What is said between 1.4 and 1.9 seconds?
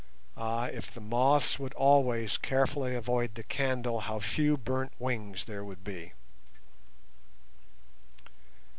would